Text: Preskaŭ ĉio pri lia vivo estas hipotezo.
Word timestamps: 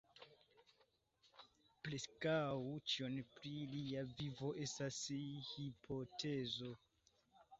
Preskaŭ 1.87 2.37
ĉio 2.93 3.11
pri 3.35 3.51
lia 3.73 4.03
vivo 4.21 4.49
estas 4.65 4.97
hipotezo. 5.53 6.73